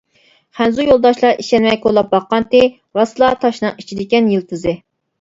[0.59, 2.65] خەنزۇ يولداشلار ئىشەنمەي كولاپ باققانتى
[3.01, 4.79] راسلا تاشنىڭ ئىچىدىكەن يىلتىزى.